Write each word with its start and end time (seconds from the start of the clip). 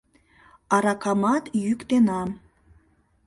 Аракамат 0.75 1.43
йӱктенам. 1.63 2.29